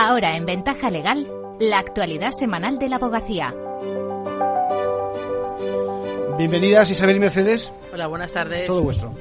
Ahora 0.00 0.36
en 0.36 0.46
Ventaja 0.46 0.92
Legal, 0.92 1.26
la 1.58 1.80
actualidad 1.80 2.30
semanal 2.30 2.78
de 2.78 2.88
la 2.88 2.96
abogacía. 2.96 3.52
Bienvenidas 6.38 6.88
Isabel 6.88 7.16
y 7.16 7.18
Mercedes. 7.18 7.68
Hola, 7.92 8.06
buenas 8.06 8.32
tardes. 8.32 8.68
Todo 8.68 8.84
vuestro. 8.84 9.12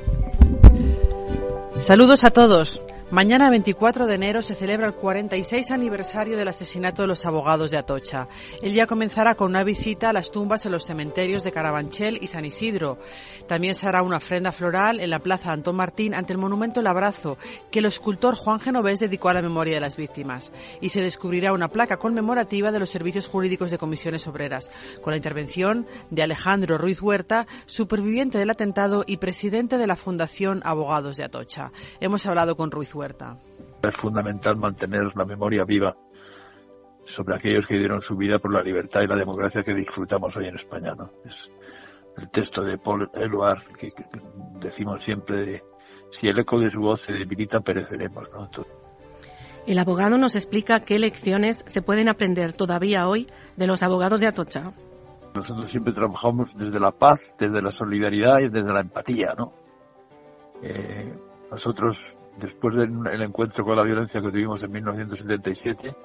Saludos 1.79 2.23
a 2.23 2.29
todos. 2.29 2.79
Mañana 3.09 3.49
24 3.49 4.05
de 4.05 4.15
enero 4.15 4.41
se 4.41 4.53
celebra 4.53 4.85
el 4.85 4.93
46 4.93 5.71
aniversario 5.71 6.35
del 6.35 6.49
asesinato 6.49 7.03
de 7.03 7.07
los 7.07 7.25
abogados 7.25 7.71
de 7.71 7.77
Atocha. 7.77 8.27
El 8.61 8.73
día 8.73 8.85
comenzará 8.85 9.35
con 9.35 9.51
una 9.51 9.63
visita 9.63 10.09
a 10.09 10.13
las 10.13 10.29
tumbas 10.29 10.65
en 10.65 10.73
los 10.73 10.85
cementerios 10.85 11.41
de 11.41 11.53
Carabanchel 11.53 12.19
y 12.21 12.27
San 12.27 12.43
Isidro. 12.43 12.99
También 13.47 13.75
se 13.75 13.87
hará 13.87 14.01
una 14.01 14.17
ofrenda 14.17 14.51
floral 14.51 14.99
en 14.99 15.09
la 15.09 15.19
Plaza 15.19 15.53
Antón 15.53 15.77
Martín 15.77 16.13
ante 16.13 16.33
el 16.33 16.37
monumento 16.37 16.81
El 16.81 16.87
Abrazo, 16.87 17.37
que 17.71 17.79
el 17.79 17.85
escultor 17.85 18.35
Juan 18.35 18.59
Genovés 18.59 18.99
dedicó 18.99 19.29
a 19.29 19.35
la 19.35 19.41
memoria 19.41 19.75
de 19.75 19.81
las 19.81 19.95
víctimas. 19.95 20.51
Y 20.81 20.89
se 20.89 21.01
descubrirá 21.01 21.53
una 21.53 21.69
placa 21.69 21.95
conmemorativa 21.95 22.73
de 22.73 22.79
los 22.79 22.89
servicios 22.89 23.27
jurídicos 23.27 23.71
de 23.71 23.77
comisiones 23.77 24.27
obreras, 24.27 24.69
con 25.01 25.11
la 25.11 25.17
intervención 25.17 25.87
de 26.09 26.23
Alejandro 26.23 26.77
Ruiz 26.77 27.01
Huerta, 27.01 27.47
superviviente 27.67 28.37
del 28.37 28.49
atentado 28.49 29.05
y 29.07 29.15
presidente 29.15 29.77
de 29.77 29.87
la 29.87 29.95
Fundación 29.95 30.61
Abogados 30.65 31.15
de 31.15 31.23
Atocha. 31.23 31.71
Hemos 32.01 32.25
hablado 32.25 32.57
con 32.57 32.69
Ruiz 32.69 32.96
es 33.83 33.95
fundamental 33.95 34.57
mantener 34.57 35.15
la 35.15 35.25
memoria 35.25 35.63
viva 35.63 35.95
sobre 37.03 37.35
aquellos 37.35 37.65
que 37.65 37.77
dieron 37.77 38.01
su 38.01 38.17
vida 38.17 38.39
por 38.39 38.53
la 38.53 38.61
libertad 38.61 39.01
y 39.01 39.07
la 39.07 39.15
democracia 39.15 39.63
que 39.63 39.73
disfrutamos 39.73 40.35
hoy 40.35 40.47
en 40.47 40.55
España. 40.55 40.93
¿no? 40.95 41.11
Es 41.25 41.51
el 42.17 42.29
texto 42.29 42.63
de 42.63 42.77
Paul 42.77 43.09
Eluard 43.13 43.63
que, 43.79 43.91
decimos 44.59 45.03
siempre 45.03 45.45
de 45.45 45.63
si 46.11 46.27
el 46.27 46.39
eco 46.39 46.59
de 46.59 46.69
su 46.69 46.81
voz 46.81 47.01
se 47.01 47.13
debilita, 47.13 47.61
pereceremos. 47.61 48.27
¿no? 48.33 48.49
El 49.65 49.79
abogado 49.79 50.17
nos 50.17 50.35
explica 50.35 50.81
qué 50.81 50.99
lecciones 50.99 51.63
se 51.67 51.81
pueden 51.81 52.09
aprender 52.09 52.53
todavía 52.53 53.07
hoy 53.07 53.27
de 53.55 53.67
los 53.67 53.83
abogados 53.83 54.19
de 54.19 54.27
Atocha. 54.27 54.73
Nosotros 55.35 55.69
siempre 55.69 55.93
trabajamos 55.93 56.57
desde 56.57 56.79
la 56.79 56.91
paz, 56.91 57.35
desde 57.37 57.61
la 57.61 57.71
solidaridad 57.71 58.39
y 58.39 58.49
desde 58.49 58.73
la 58.73 58.81
empatía, 58.81 59.33
¿no? 59.37 59.53
Eh, 60.63 61.13
nosotros 61.51 62.17
después 62.37 62.75
del 62.75 63.21
encuentro 63.21 63.65
con 63.65 63.75
la 63.75 63.83
violencia 63.83 64.21
que 64.21 64.29
tuvimos 64.29 64.61
en 64.63 64.71
1977, 64.71 65.95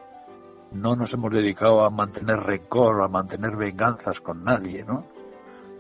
no 0.72 0.96
nos 0.96 1.12
hemos 1.12 1.32
dedicado 1.32 1.84
a 1.84 1.90
mantener 1.90 2.38
rencor, 2.38 3.02
a 3.02 3.08
mantener 3.08 3.56
venganzas 3.56 4.20
con 4.20 4.42
nadie, 4.42 4.84
¿no? 4.84 5.06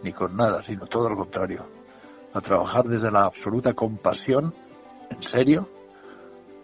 Ni 0.02 0.12
con 0.12 0.36
nada, 0.36 0.62
sino 0.62 0.86
todo 0.86 1.08
lo 1.08 1.16
contrario. 1.16 1.64
A 2.34 2.40
trabajar 2.40 2.84
desde 2.84 3.10
la 3.10 3.22
absoluta 3.22 3.72
compasión, 3.72 4.54
en 5.10 5.22
serio, 5.22 5.68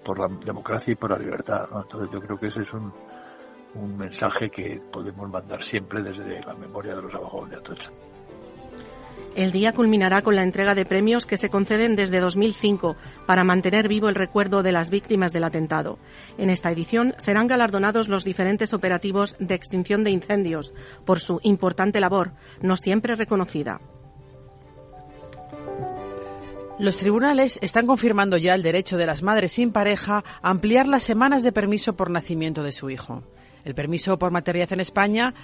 por 0.05 0.19
la 0.19 0.29
democracia 0.45 0.93
y 0.93 0.97
por 0.97 1.11
la 1.11 1.19
libertad. 1.19 1.69
Entonces 1.75 2.11
yo 2.13 2.21
creo 2.21 2.39
que 2.39 2.47
ese 2.49 2.63
es 2.63 2.73
un, 2.75 2.93
un 3.75 3.97
mensaje 3.97 4.51
que 4.51 4.81
podemos 4.91 5.29
mandar 5.31 5.63
siempre 5.63 6.03
desde 6.03 6.41
la 6.43 6.55
memoria 6.55 6.95
de 6.95 7.03
los 7.03 7.15
abogados 7.15 7.51
de 7.51 7.57
Atocha. 7.57 7.91
El 9.35 9.53
día 9.53 9.73
culminará 9.73 10.23
con 10.23 10.35
la 10.35 10.43
entrega 10.43 10.75
de 10.75 10.85
premios 10.85 11.25
que 11.25 11.37
se 11.37 11.49
conceden 11.49 11.95
desde 11.95 12.21
2005 12.21 12.97
para 13.27 13.45
mantener 13.45 13.87
vivo 13.87 14.09
el 14.09 14.15
recuerdo 14.15 14.63
de 14.63 14.73
las 14.73 14.91
víctimas 14.91 15.33
del 15.33 15.45
atentado. 15.45 15.99
En 16.39 16.51
esta 16.51 16.71
edición 16.71 17.15
serán 17.19 17.47
galardonados 17.47 18.09
los 18.09 18.25
diferentes 18.25 18.73
operativos 18.73 19.37
de 19.39 19.55
extinción 19.55 20.03
de 20.03 20.11
incendios 20.11 20.75
por 21.05 21.21
su 21.21 21.41
importante 21.45 22.01
labor, 22.01 22.33
no 22.61 22.77
siempre 22.77 23.15
reconocida. 23.15 23.81
Los 26.79 26.97
tribunales 26.97 27.59
están 27.61 27.87
confirmando 27.87 28.37
ya 28.37 28.55
el 28.55 28.63
derecho 28.63 28.97
de 28.97 29.07
las 29.07 29.23
madres 29.23 29.51
sin 29.51 29.73
pareja 29.73 30.23
a 30.43 30.51
ampliar 30.51 30.87
las 30.87 31.03
semanas 31.03 31.43
de 31.43 31.51
permiso 31.51 31.97
por 31.97 32.09
nacimiento 32.09 32.63
de 32.63 32.71
su 32.71 32.89
hijo. 32.89 33.25
El 33.69 33.75
permiso 33.75 34.19
por 34.19 34.31
maternidad 34.31 34.73
en 34.73 34.81
España 34.81 35.35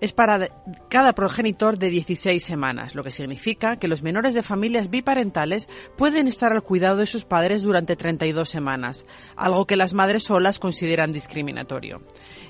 es 0.00 0.14
para 0.14 0.48
cada 0.88 1.12
progenitor 1.12 1.76
de 1.76 1.90
16 1.90 2.42
semanas, 2.42 2.94
lo 2.94 3.04
que 3.04 3.10
significa 3.10 3.76
que 3.76 3.88
los 3.88 4.02
menores 4.02 4.32
de 4.32 4.42
familias 4.42 4.88
biparentales 4.88 5.68
pueden 5.94 6.26
estar 6.26 6.50
al 6.50 6.62
cuidado 6.62 6.96
de 6.96 7.04
sus 7.04 7.26
padres 7.26 7.62
durante 7.62 7.94
32 7.94 8.48
semanas, 8.48 9.04
algo 9.36 9.66
que 9.66 9.76
las 9.76 9.92
madres 9.92 10.22
solas 10.22 10.58
consideran 10.60 11.12
discriminatorio. 11.12 12.00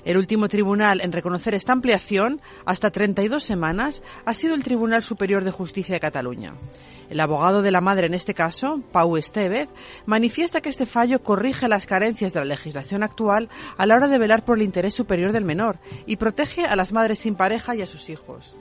El 0.05 0.15
último 0.15 0.47
tribunal 0.47 1.01
en 1.01 1.11
reconocer 1.11 1.53
esta 1.53 1.73
ampliación 1.73 2.39
hasta 2.65 2.89
32 2.89 3.43
semanas 3.43 4.03
ha 4.23 4.33
sido 4.33 4.55
el 4.55 4.63
Tribunal 4.63 5.03
Superior 5.03 5.43
de 5.43 5.51
Justicia 5.51 5.95
de 5.95 5.99
Cataluña. 5.99 6.53
El 7.09 7.19
abogado 7.19 7.61
de 7.61 7.71
la 7.71 7.81
madre 7.81 8.07
en 8.07 8.13
este 8.13 8.33
caso, 8.33 8.81
Pau 8.91 9.17
Estevez, 9.17 9.69
manifiesta 10.05 10.61
que 10.61 10.69
este 10.69 10.85
fallo 10.85 11.21
corrige 11.21 11.67
las 11.67 11.85
carencias 11.85 12.33
de 12.33 12.39
la 12.39 12.45
legislación 12.45 13.03
actual 13.03 13.49
a 13.77 13.85
la 13.85 13.95
hora 13.95 14.07
de 14.07 14.17
velar 14.17 14.43
por 14.43 14.57
el 14.57 14.63
interés 14.63 14.93
superior 14.93 15.31
del 15.31 15.45
menor 15.45 15.77
y 16.05 16.17
protege 16.17 16.65
a 16.65 16.75
las 16.75 16.93
madres 16.93 17.19
sin 17.19 17.35
pareja 17.35 17.75
y 17.75 17.81
a 17.81 17.87
sus 17.87 18.09
hijos. 18.09 18.55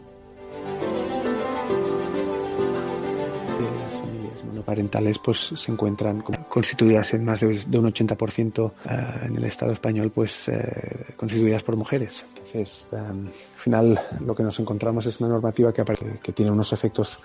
Las 4.32 4.44
monoparentales 4.44 5.18
pues 5.18 5.52
se 5.54 5.72
encuentran 5.72 6.22
constituidas 6.48 7.14
en 7.14 7.24
más 7.24 7.40
de 7.40 7.78
un 7.78 7.92
80% 7.92 8.72
eh, 8.84 9.26
en 9.26 9.36
el 9.36 9.44
Estado 9.44 9.72
español 9.72 10.10
pues 10.14 10.48
eh, 10.48 11.14
constituidas 11.16 11.62
por 11.62 11.76
mujeres. 11.76 12.24
Entonces, 12.28 12.86
eh, 12.92 12.96
al 12.96 13.32
final 13.56 14.00
lo 14.20 14.34
que 14.34 14.42
nos 14.42 14.58
encontramos 14.60 15.06
es 15.06 15.20
una 15.20 15.30
normativa 15.30 15.72
que, 15.72 16.32
tiene 16.32 16.50
unos 16.50 16.72
efectos 16.72 17.18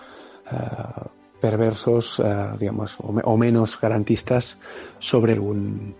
perversos, 1.39 2.19
eh, 2.19 2.47
digamos, 2.59 2.97
o, 2.99 3.37
menos 3.37 3.79
garantistas 3.79 4.59
sobre 4.99 5.39
un, 5.39 5.95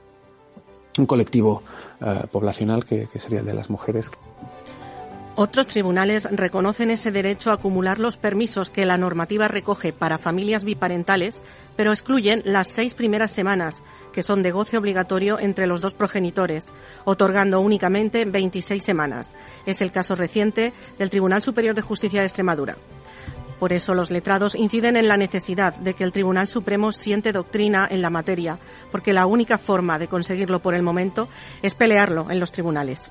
un 0.97 1.05
colectivo 1.05 1.63
eh, 2.01 2.23
poblacional 2.31 2.85
que, 2.85 3.07
que 3.07 3.19
sería 3.19 3.39
el 3.39 3.45
de 3.45 3.53
las 3.53 3.69
mujeres. 3.69 4.11
Otros 5.41 5.67
tribunales 5.67 6.27
reconocen 6.29 6.91
ese 6.91 7.13
derecho 7.13 7.49
a 7.49 7.53
acumular 7.53 7.97
los 7.97 8.17
permisos 8.17 8.71
que 8.71 8.85
la 8.85 8.97
normativa 8.97 9.47
recoge 9.47 9.93
para 9.93 10.17
familias 10.17 10.65
biparentales, 10.65 11.41
pero 11.77 11.93
excluyen 11.93 12.41
las 12.43 12.67
seis 12.67 12.93
primeras 12.93 13.31
semanas, 13.31 13.81
que 14.11 14.21
son 14.21 14.43
de 14.43 14.51
goce 14.51 14.77
obligatorio 14.77 15.39
entre 15.39 15.65
los 15.65 15.79
dos 15.79 15.93
progenitores, 15.93 16.65
otorgando 17.05 17.61
únicamente 17.61 18.25
26 18.25 18.83
semanas. 18.83 19.29
Es 19.65 19.79
el 19.79 19.93
caso 19.93 20.13
reciente 20.13 20.73
del 20.97 21.09
Tribunal 21.09 21.41
Superior 21.41 21.73
de 21.73 21.83
Justicia 21.83 22.19
de 22.19 22.25
Extremadura. 22.25 22.75
Por 23.59 23.73
eso 23.73 23.93
los 23.93 24.09
letrados 24.09 24.55
inciden 24.55 24.95
en 24.95 25.07
la 25.07 25.17
necesidad 25.17 25.75
de 25.75 25.93
que 25.93 26.03
el 26.03 26.11
Tribunal 26.11 26.47
Supremo 26.47 26.91
siente 26.91 27.31
doctrina 27.33 27.87
en 27.89 28.01
la 28.01 28.09
materia, 28.09 28.57
porque 28.91 29.13
la 29.13 29.25
única 29.25 29.57
forma 29.57 29.99
de 29.99 30.07
conseguirlo 30.07 30.61
por 30.61 30.75
el 30.75 30.81
momento 30.81 31.27
es 31.61 31.75
pelearlo 31.75 32.31
en 32.31 32.39
los 32.39 32.51
tribunales. 32.51 33.09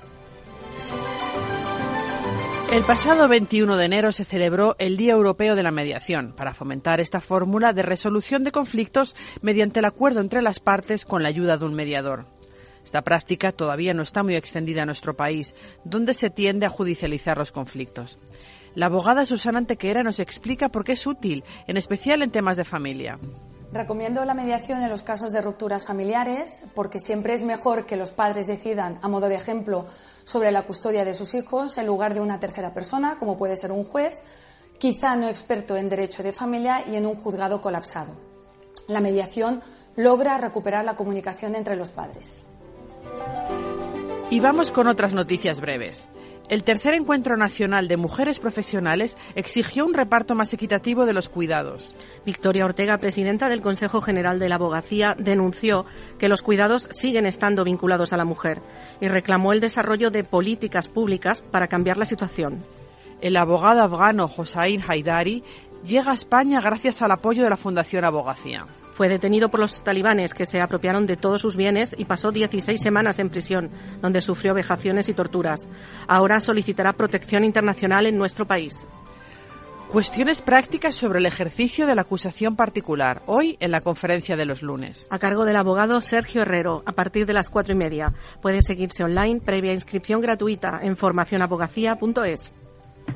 El 2.71 2.83
pasado 2.83 3.27
21 3.27 3.77
de 3.77 3.85
enero 3.85 4.11
se 4.11 4.25
celebró 4.25 4.75
el 4.77 4.95
Día 4.95 5.13
Europeo 5.13 5.55
de 5.55 5.63
la 5.63 5.71
Mediación 5.71 6.33
para 6.37 6.53
fomentar 6.53 6.99
esta 6.99 7.19
fórmula 7.19 7.73
de 7.73 7.81
resolución 7.81 8.43
de 8.43 8.51
conflictos 8.51 9.15
mediante 9.41 9.79
el 9.79 9.85
acuerdo 9.85 10.19
entre 10.21 10.43
las 10.43 10.59
partes 10.59 11.03
con 11.03 11.23
la 11.23 11.29
ayuda 11.29 11.57
de 11.57 11.65
un 11.65 11.73
mediador. 11.73 12.38
Esta 12.89 13.03
práctica 13.03 13.51
todavía 13.51 13.93
no 13.93 14.01
está 14.01 14.23
muy 14.23 14.35
extendida 14.35 14.81
en 14.81 14.87
nuestro 14.87 15.15
país, 15.15 15.53
donde 15.83 16.15
se 16.15 16.31
tiende 16.31 16.65
a 16.65 16.69
judicializar 16.69 17.37
los 17.37 17.51
conflictos. 17.51 18.17
La 18.73 18.87
abogada 18.87 19.27
Susana 19.27 19.59
Antequera 19.59 20.01
nos 20.01 20.19
explica 20.19 20.69
por 20.69 20.83
qué 20.83 20.93
es 20.93 21.05
útil, 21.05 21.43
en 21.67 21.77
especial 21.77 22.23
en 22.23 22.31
temas 22.31 22.57
de 22.57 22.65
familia. 22.65 23.19
Recomiendo 23.71 24.25
la 24.25 24.33
mediación 24.33 24.81
en 24.81 24.89
los 24.89 25.03
casos 25.03 25.31
de 25.31 25.43
rupturas 25.43 25.85
familiares 25.85 26.65
porque 26.73 26.99
siempre 26.99 27.35
es 27.35 27.43
mejor 27.43 27.85
que 27.85 27.95
los 27.95 28.11
padres 28.11 28.47
decidan, 28.47 28.97
a 29.03 29.07
modo 29.07 29.29
de 29.29 29.35
ejemplo, 29.35 29.85
sobre 30.23 30.51
la 30.51 30.63
custodia 30.63 31.05
de 31.05 31.13
sus 31.13 31.35
hijos 31.35 31.77
en 31.77 31.85
lugar 31.85 32.15
de 32.15 32.21
una 32.21 32.39
tercera 32.39 32.73
persona, 32.73 33.19
como 33.19 33.37
puede 33.37 33.55
ser 33.55 33.71
un 33.71 33.83
juez, 33.83 34.19
quizá 34.79 35.15
no 35.15 35.29
experto 35.29 35.77
en 35.77 35.89
derecho 35.89 36.23
de 36.23 36.33
familia 36.33 36.83
y 36.87 36.95
en 36.95 37.05
un 37.05 37.13
juzgado 37.13 37.61
colapsado. 37.61 38.15
La 38.87 38.99
mediación 38.99 39.61
logra 39.95 40.39
recuperar 40.39 40.85
la 40.85 40.95
comunicación 40.95 41.53
entre 41.53 41.75
los 41.75 41.91
padres. 41.91 42.45
Y 44.31 44.41
vamos 44.41 44.71
con 44.71 44.87
otras 44.87 45.15
noticias 45.15 45.59
breves. 45.59 46.07
El 46.49 46.63
tercer 46.63 46.93
encuentro 46.93 47.35
nacional 47.35 47.87
de 47.87 47.97
mujeres 47.97 48.39
profesionales 48.39 49.17
exigió 49.33 49.87
un 49.87 49.95
reparto 49.95 50.35
más 50.35 50.53
equitativo 50.53 51.07
de 51.07 51.13
los 51.13 51.29
cuidados. 51.29 51.95
Victoria 52.27 52.65
Ortega, 52.65 52.99
presidenta 52.99 53.49
del 53.49 53.61
Consejo 53.61 54.01
General 54.01 54.37
de 54.37 54.47
la 54.47 54.55
Abogacía, 54.55 55.15
denunció 55.17 55.87
que 56.19 56.29
los 56.29 56.43
cuidados 56.43 56.87
siguen 56.91 57.25
estando 57.25 57.63
vinculados 57.63 58.13
a 58.13 58.17
la 58.17 58.25
mujer 58.25 58.61
y 59.01 59.07
reclamó 59.07 59.51
el 59.51 59.61
desarrollo 59.61 60.11
de 60.11 60.23
políticas 60.23 60.87
públicas 60.87 61.41
para 61.41 61.67
cambiar 61.67 61.97
la 61.97 62.05
situación. 62.05 62.63
El 63.21 63.35
abogado 63.35 63.81
afgano 63.81 64.29
Hossein 64.37 64.83
Haidari 64.87 65.43
llega 65.83 66.11
a 66.11 66.15
España 66.15 66.61
gracias 66.61 67.01
al 67.01 67.11
apoyo 67.11 67.43
de 67.43 67.49
la 67.49 67.57
Fundación 67.57 68.05
Abogacía. 68.05 68.67
Fue 68.99 69.07
detenido 69.07 69.47
por 69.47 69.61
los 69.61 69.81
talibanes 69.81 70.33
que 70.33 70.45
se 70.45 70.59
apropiaron 70.59 71.07
de 71.07 71.15
todos 71.15 71.39
sus 71.39 71.55
bienes 71.55 71.95
y 71.97 72.03
pasó 72.03 72.33
16 72.33 72.81
semanas 72.81 73.17
en 73.19 73.29
prisión, 73.29 73.71
donde 74.01 74.19
sufrió 74.19 74.53
vejaciones 74.53 75.07
y 75.07 75.13
torturas. 75.13 75.69
Ahora 76.05 76.41
solicitará 76.41 76.91
protección 76.91 77.45
internacional 77.45 78.07
en 78.07 78.17
nuestro 78.17 78.45
país. 78.45 78.85
Cuestiones 79.87 80.41
prácticas 80.41 80.97
sobre 80.97 81.19
el 81.19 81.27
ejercicio 81.27 81.87
de 81.87 81.95
la 81.95 82.01
acusación 82.01 82.57
particular, 82.57 83.23
hoy 83.25 83.55
en 83.61 83.71
la 83.71 83.79
conferencia 83.79 84.35
de 84.35 84.45
los 84.45 84.61
lunes. 84.61 85.07
A 85.09 85.17
cargo 85.17 85.45
del 85.45 85.55
abogado 85.55 86.01
Sergio 86.01 86.41
Herrero, 86.41 86.83
a 86.85 86.91
partir 86.91 87.25
de 87.25 87.31
las 87.31 87.47
cuatro 87.47 87.73
y 87.73 87.77
media. 87.77 88.13
Puede 88.41 88.61
seguirse 88.61 89.05
online 89.05 89.39
previa 89.39 89.71
inscripción 89.71 90.19
gratuita 90.19 90.81
en 90.83 90.97
formacionabogacía.es. 90.97 92.51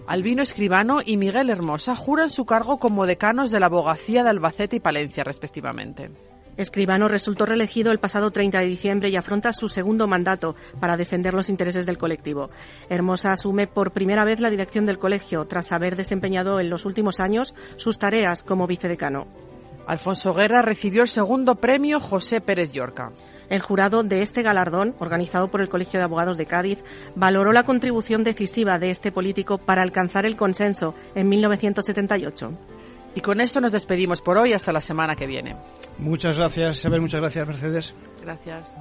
Albino 0.07 0.41
Escribano 0.41 1.01
y 1.05 1.17
Miguel 1.17 1.49
Hermosa 1.49 1.95
juran 1.95 2.29
su 2.29 2.45
cargo 2.45 2.77
como 2.77 3.05
decanos 3.05 3.51
de 3.51 3.59
la 3.59 3.67
abogacía 3.67 4.23
de 4.23 4.29
Albacete 4.29 4.75
y 4.75 4.79
Palencia, 4.79 5.23
respectivamente. 5.23 6.11
Escribano 6.57 7.07
resultó 7.07 7.45
reelegido 7.45 7.91
el 7.91 7.99
pasado 7.99 8.29
30 8.29 8.59
de 8.59 8.65
diciembre 8.65 9.09
y 9.09 9.15
afronta 9.15 9.53
su 9.53 9.69
segundo 9.69 10.07
mandato 10.07 10.55
para 10.79 10.97
defender 10.97 11.33
los 11.33 11.49
intereses 11.49 11.85
del 11.85 11.97
colectivo. 11.97 12.49
Hermosa 12.89 13.31
asume 13.31 13.65
por 13.65 13.91
primera 13.91 14.23
vez 14.23 14.39
la 14.39 14.49
dirección 14.49 14.85
del 14.85 14.99
colegio 14.99 15.45
tras 15.45 15.71
haber 15.71 15.95
desempeñado 15.95 16.59
en 16.59 16.69
los 16.69 16.85
últimos 16.85 17.19
años 17.19 17.55
sus 17.77 17.97
tareas 17.97 18.43
como 18.43 18.67
vicedecano. 18.67 19.27
Alfonso 19.87 20.33
Guerra 20.33 20.61
recibió 20.61 21.01
el 21.01 21.09
segundo 21.09 21.55
premio 21.55 21.99
José 21.99 22.39
Pérez 22.39 22.71
Llorca. 22.71 23.11
El 23.53 23.61
jurado 23.61 24.01
de 24.01 24.23
este 24.23 24.41
galardón, 24.41 24.95
organizado 24.97 25.47
por 25.47 25.61
el 25.61 25.69
Colegio 25.69 25.99
de 25.99 26.05
Abogados 26.05 26.37
de 26.37 26.47
Cádiz, 26.47 26.79
valoró 27.13 27.53
la 27.53 27.61
contribución 27.61 28.23
decisiva 28.23 28.79
de 28.79 28.89
este 28.89 29.11
político 29.11 29.59
para 29.59 29.83
alcanzar 29.83 30.25
el 30.25 30.35
consenso 30.35 30.95
en 31.13 31.29
1978. 31.29 32.51
Y 33.13 33.21
con 33.21 33.39
esto 33.41 33.61
nos 33.61 33.71
despedimos 33.71 34.23
por 34.23 34.39
hoy 34.39 34.53
hasta 34.53 34.73
la 34.73 34.81
semana 34.81 35.15
que 35.15 35.27
viene. 35.27 35.55
Muchas 35.99 36.35
gracias, 36.35 36.79
Isabel. 36.79 37.01
Muchas 37.01 37.21
gracias, 37.21 37.47
Mercedes. 37.47 37.93
Gracias. 38.23 38.75